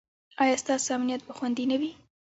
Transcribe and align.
ایا 0.41 0.55
ستاسو 0.63 0.89
امنیت 0.95 1.21
به 1.27 1.33
خوندي 1.37 1.65
نه 1.71 1.75
وي؟ 1.81 1.91